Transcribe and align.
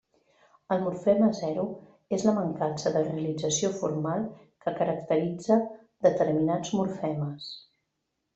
El 0.75 0.79
morfema 0.83 1.25
zero 1.39 1.65
és 2.17 2.25
la 2.27 2.33
mancança 2.37 2.93
de 2.95 3.03
realització 3.09 3.69
formal 3.83 4.25
que 4.65 4.75
caracteritza 4.81 5.59
determinats 6.09 6.75
morfemes. 6.81 7.53